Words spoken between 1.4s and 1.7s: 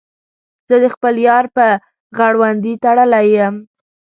په